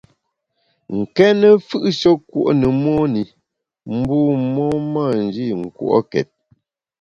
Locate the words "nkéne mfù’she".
0.99-2.11